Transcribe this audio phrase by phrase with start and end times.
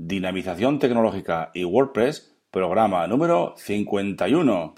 [0.00, 4.74] Dinamización Tecnológica y WordPress, programa número 51.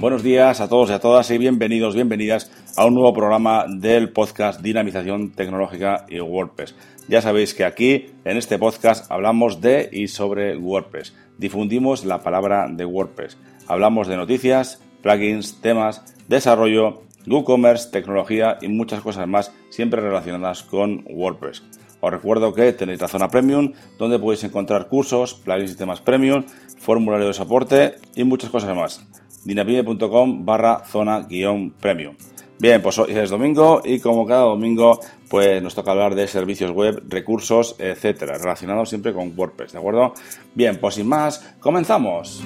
[0.00, 4.08] Buenos días a todos y a todas y bienvenidos, bienvenidas a un nuevo programa del
[4.08, 6.74] podcast Dinamización Tecnológica y WordPress.
[7.06, 11.14] Ya sabéis que aquí, en este podcast, hablamos de y sobre WordPress.
[11.36, 13.36] Difundimos la palabra de WordPress.
[13.68, 21.04] Hablamos de noticias, plugins, temas, desarrollo, WooCommerce, tecnología y muchas cosas más, siempre relacionadas con
[21.10, 21.62] WordPress.
[22.00, 26.44] Os recuerdo que tenéis la zona premium, donde podéis encontrar cursos, plugins y temas premium,
[26.78, 29.06] formulario de soporte y muchas cosas más
[29.44, 32.14] dinapime.com barra zona guion premium.
[32.58, 36.70] Bien, pues hoy es domingo y como cada domingo, pues nos toca hablar de servicios
[36.72, 40.12] web, recursos, etcétera, relacionados siempre con WordPress, ¿de acuerdo?
[40.54, 42.44] Bien, pues sin más, comenzamos.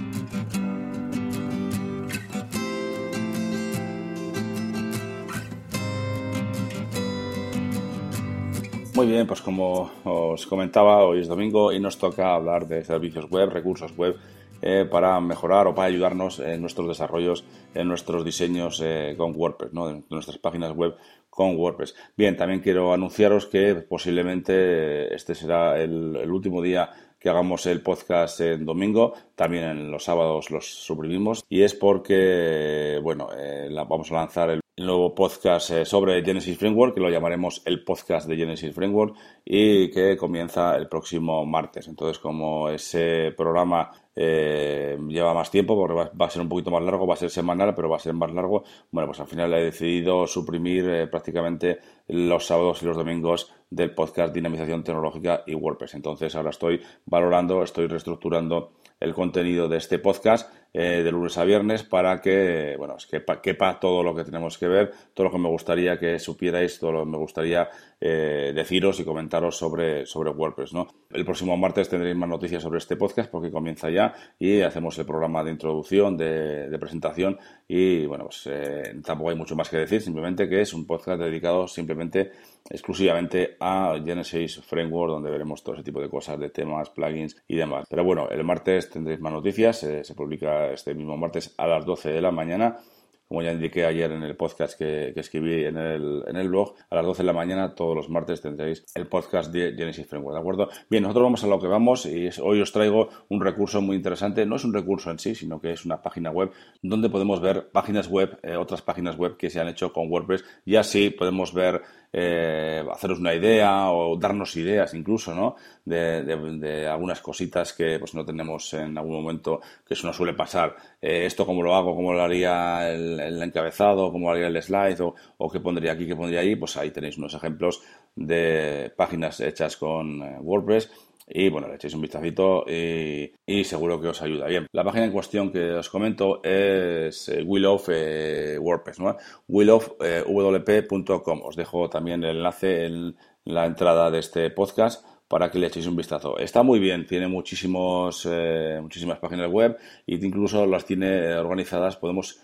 [8.95, 13.29] Muy bien, pues como os comentaba, hoy es domingo y nos toca hablar de servicios
[13.29, 14.15] web, recursos web
[14.63, 19.73] eh, para mejorar o para ayudarnos en nuestros desarrollos, en nuestros diseños eh, con WordPress,
[19.73, 19.91] ¿no?
[19.91, 20.95] en nuestras páginas web
[21.29, 21.97] con WordPress.
[22.17, 28.41] Bien, también quiero anunciaros que posiblemente este será el, último día que hagamos el podcast
[28.43, 34.15] en domingo, también en los sábados los suprimimos y es porque, bueno, eh, vamos a
[34.15, 39.15] lanzar el nuevo podcast sobre Genesis Framework, que lo llamaremos el podcast de Genesis Framework
[39.45, 41.87] y que comienza el próximo martes.
[41.87, 46.83] Entonces, como ese programa eh, lleva más tiempo porque va, a ser un poquito más
[46.83, 48.65] largo, va a ser semanal, pero va a ser más largo.
[48.91, 53.95] Bueno, pues al final he decidido suprimir eh, prácticamente los sábados y los domingos del
[53.95, 55.95] podcast Dinamización Tecnológica y WordPress.
[55.95, 61.45] Entonces ahora estoy valorando, estoy reestructurando el contenido de este podcast eh, de lunes a
[61.45, 65.33] viernes para que, bueno, es que quepa todo lo que tenemos que ver, todo lo
[65.33, 67.69] que me gustaría que supierais, todo lo que me gustaría
[68.01, 70.89] eh, deciros y comentaros sobre, sobre WordPress, ¿no?
[71.11, 75.07] El próximo martes tendréis más noticias sobre este podcast porque comienza ya y hacemos el
[75.07, 80.03] programa de introducción, de, presentación y, bueno, pues eh, tampoco hay mucho más que decir,
[80.03, 82.33] simplemente que es un podcast dedicado simplemente
[82.69, 87.57] exclusivamente a Genesis Framework, donde veremos todo ese tipo de cosas, de temas, plugins y
[87.57, 87.87] demás.
[87.89, 92.13] Pero bueno, el martes tendréis más noticias, se publica este mismo martes a las 12
[92.13, 92.79] de la mañana.
[93.27, 96.97] Como ya indiqué ayer en el podcast que, escribí en el, en el, blog, a
[96.97, 100.41] las 12 de la mañana todos los martes tendréis el podcast de Genesis Framework, ¿de
[100.41, 100.69] acuerdo?
[100.91, 104.45] Bien, nosotros vamos a lo que vamos y hoy os traigo un recurso muy interesante,
[104.45, 106.51] no es un recurso en sí, sino que es una página web
[106.83, 110.45] donde podemos ver páginas web, eh, otras páginas web que se han hecho con WordPress.
[110.67, 111.81] Y así podemos ver
[112.17, 115.57] eh, haceros una idea o darnos ideas incluso, ¿no?
[115.85, 120.77] De, algunas cositas que pues no tenemos en algún momento, que eso no suele pasar.
[121.03, 125.01] Eh, esto cómo lo hago, cómo lo haría el, encabezado, cómo lo haría el slide
[125.01, 127.83] o, o, qué pondría aquí, qué pondría ahí, pues ahí tenéis unos ejemplos
[128.15, 130.89] de páginas hechas con eh, WordPress
[131.27, 133.33] y bueno, le echéis un vistacito y,
[133.65, 134.47] seguro que os ayuda.
[134.47, 139.17] Bien, la página en cuestión que os comento es eh, Will of eh, WordPress, ¿no?
[139.49, 141.43] willofwp.com.
[141.43, 145.87] Os dejo también el enlace en la entrada de este podcast para que le echéis
[145.87, 146.37] un vistazo.
[146.39, 152.41] Está muy bien, tiene muchísimos, eh, muchísimas páginas web e incluso las tiene organizadas, podemos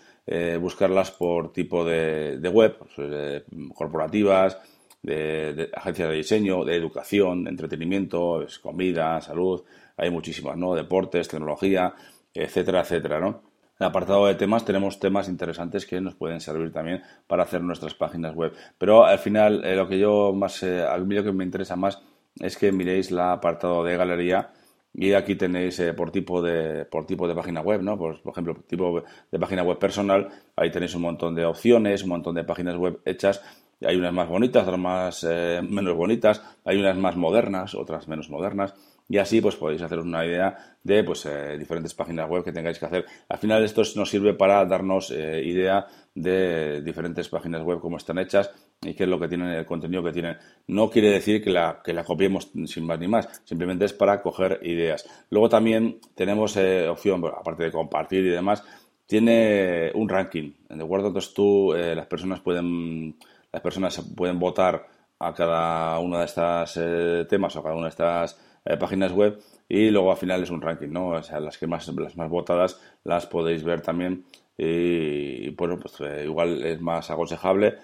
[0.61, 3.43] buscarlas por tipo de, web, pues,
[3.73, 4.57] corporativas,
[5.03, 9.63] de, agencias de diseño, de educación, de entretenimiento, comida, salud,
[9.97, 10.75] hay muchísimas, ¿no?
[10.75, 11.93] Deportes, tecnología,
[12.33, 13.51] etcétera, etcétera, ¿no?
[13.79, 17.61] En el apartado de temas tenemos temas interesantes que nos pueden servir también para hacer
[17.61, 18.53] nuestras páginas web.
[18.77, 21.99] Pero al final, eh, lo que yo más, eh, al lo que me interesa más
[22.39, 24.51] es que miréis el apartado de galería
[24.93, 27.97] y aquí tenéis eh, por tipo de por tipo de página web, ¿no?
[27.97, 32.09] Pues, por ejemplo, tipo de página web personal, ahí tenéis un montón de opciones, un
[32.09, 33.41] montón de páginas web hechas
[33.85, 38.29] hay unas más bonitas, otras más eh, menos bonitas, hay unas más modernas, otras menos
[38.29, 38.73] modernas.
[39.09, 42.79] Y así pues podéis haceros una idea de pues eh, diferentes páginas web que tengáis
[42.79, 43.05] que hacer.
[43.27, 45.85] Al final esto nos sirve para darnos eh, idea
[46.15, 48.51] de diferentes páginas web, cómo están hechas
[48.81, 50.37] y qué es lo que tienen, el contenido que tienen.
[50.67, 54.21] No quiere decir que la, que la copiemos sin más ni más, simplemente es para
[54.21, 55.05] coger ideas.
[55.29, 56.57] Luego también tenemos
[56.89, 58.63] opción, aparte de compartir y demás,
[59.05, 61.07] tiene un ranking, ¿de acuerdo?
[61.07, 63.17] Entonces tú, las personas pueden
[63.51, 64.87] las personas pueden votar
[65.19, 69.11] a cada uno de estos eh, temas o a cada una de estas eh, páginas
[69.11, 69.39] web
[69.69, 71.09] y luego al final es un ranking, ¿no?
[71.09, 74.25] O sea, las que más, las más votadas las podéis ver también
[74.57, 77.77] y, bueno, pues eh, igual es más aconsejable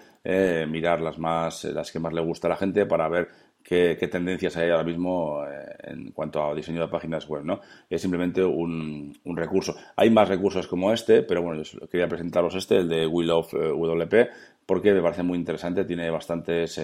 [0.67, 3.29] mirar las, más, las que más le gusta a la gente para ver
[3.63, 5.41] qué, tendencias hay ahora mismo
[5.83, 7.61] en cuanto a diseño de páginas web, ¿no?
[7.89, 9.73] Es simplemente un, recurso.
[9.95, 13.53] Hay más recursos como este, pero bueno, yo quería presentaros este, el de Will of
[13.53, 14.29] WP,
[14.67, 16.79] porque me parece muy interesante, tiene bastantes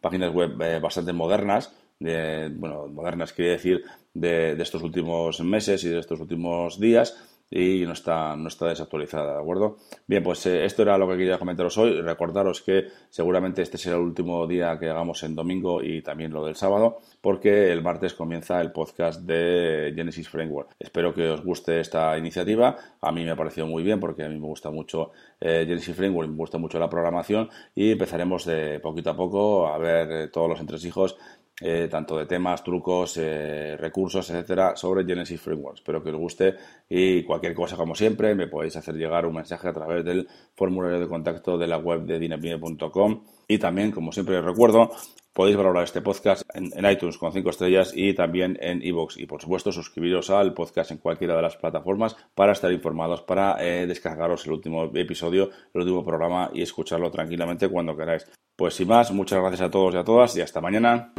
[0.00, 3.84] páginas web bastante modernas, de, bueno, modernas quiere decir
[4.14, 8.66] de, de, estos últimos meses y de estos últimos días y no está, no está
[8.66, 9.78] desactualizada, ¿de acuerdo?
[10.06, 12.00] Bien, pues eh, esto era lo que quería comentaros hoy.
[12.00, 16.44] Recordaros que seguramente este será el último día que hagamos en domingo y también lo
[16.44, 20.74] del sábado, porque el martes comienza el podcast de Genesis Framework.
[20.78, 22.76] Espero que os guste esta iniciativa.
[23.00, 25.96] A mí me ha parecido muy bien porque a mí me gusta mucho eh, Genesis
[25.96, 30.28] Framework, me gusta mucho la programación y empezaremos de poquito a poco a ver eh,
[30.28, 31.16] todos los entresijos
[31.60, 35.78] eh, tanto de temas, trucos, eh, recursos, etcétera, sobre Genesis Framework.
[35.78, 36.54] Espero que os guste
[36.88, 41.00] y cualquier cosa, como siempre, me podéis hacer llegar un mensaje a través del formulario
[41.00, 44.90] de contacto de la web de dinapine.com y también, como siempre os recuerdo,
[45.32, 49.18] podéis valorar este podcast en, iTunes con 5 estrellas y también en iVoox.
[49.18, 53.56] Y por supuesto, suscribiros al podcast en cualquiera de las plataformas para estar informados, para
[53.64, 58.26] eh, descargaros el último episodio, el último programa y escucharlo tranquilamente cuando queráis.
[58.58, 61.12] Pues sin más, muchas gracias a todos y a todas y hasta mañana.